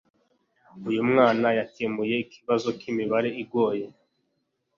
[0.89, 3.85] uyu mwana yakemuye ikibazo cyimibare igoye